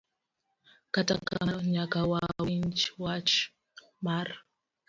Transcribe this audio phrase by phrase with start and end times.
[0.93, 3.31] Kata kamano nyaka wang'i wach
[4.05, 4.27] mar